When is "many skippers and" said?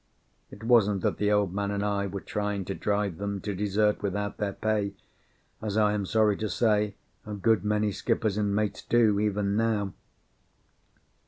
7.63-8.55